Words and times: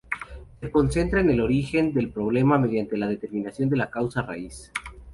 Se 0.59 0.71
concentra 0.71 1.21
en 1.21 1.29
el 1.29 1.39
origen 1.41 1.93
del 1.93 2.09
problema 2.09 2.57
mediante 2.57 2.97
la 2.97 3.05
determinación 3.07 3.69
de 3.69 3.77
la 3.77 3.91
causa 3.91 4.23
raíz. 4.23 4.71